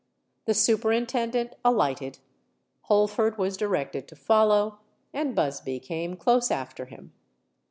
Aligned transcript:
The 0.45 0.55
Superintendent 0.55 1.53
alighted: 1.63 2.17
Holford 2.85 3.37
was 3.37 3.55
directed 3.55 4.07
to 4.07 4.15
follow; 4.15 4.79
and 5.13 5.35
Busby 5.35 5.79
came 5.79 6.15
close 6.15 6.49
after 6.49 6.85
him. 6.85 7.13